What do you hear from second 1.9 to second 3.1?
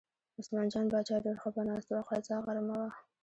و، قضا غرمه وه.